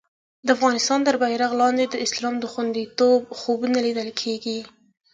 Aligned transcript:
د 0.45 0.47
افغانستان 0.55 0.99
تر 1.07 1.15
بېرغ 1.21 1.51
لاندې 1.61 1.85
د 1.87 1.95
اسلام 2.05 2.35
د 2.39 2.45
خوندیتوب 2.51 3.21
خوبونه 3.39 3.77
لیدل 3.85 4.09
کېږي. 4.21 4.59